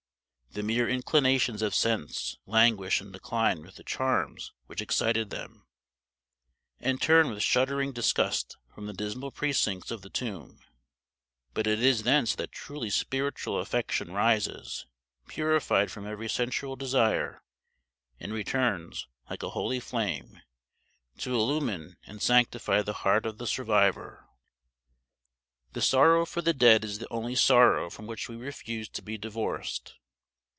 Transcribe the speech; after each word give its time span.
The 0.53 0.63
mere 0.63 0.89
inclinations 0.89 1.61
of 1.61 1.73
sense 1.73 2.35
languish 2.45 2.99
and 2.99 3.13
decline 3.13 3.61
with 3.61 3.75
the 3.75 3.85
charms 3.85 4.51
which 4.65 4.81
excited 4.81 5.29
them, 5.29 5.65
and 6.77 7.01
turn 7.01 7.29
with 7.29 7.41
shuddering 7.41 7.93
disgust 7.93 8.57
from 8.75 8.85
the 8.85 8.91
dismal 8.91 9.31
precincts 9.31 9.91
of 9.91 10.01
the 10.01 10.09
tomb; 10.09 10.59
but 11.53 11.67
it 11.67 11.81
is 11.81 12.03
thence 12.03 12.35
that 12.35 12.51
truly 12.51 12.89
spiritual 12.89 13.59
affection 13.61 14.11
rises, 14.11 14.85
purified 15.25 15.89
from 15.89 16.05
every 16.05 16.27
sensual 16.27 16.75
desire, 16.75 17.41
and 18.19 18.33
returns, 18.33 19.07
like 19.29 19.43
a 19.43 19.51
holy 19.51 19.79
flame, 19.79 20.41
to 21.19 21.33
illumine 21.33 21.95
and 22.05 22.21
sanctify 22.21 22.81
the 22.81 22.91
heart 23.07 23.25
of 23.25 23.37
the 23.37 23.47
survivor. 23.47 24.25
The 25.71 25.81
sorrow 25.81 26.25
for 26.25 26.41
the 26.41 26.53
dead 26.53 26.83
is 26.83 26.99
the 26.99 27.07
only 27.09 27.35
sorrow 27.35 27.89
from 27.89 28.05
which 28.05 28.27
we 28.27 28.35
refuse 28.35 28.89
to 28.89 29.01
be 29.01 29.17
divorced. 29.17 29.95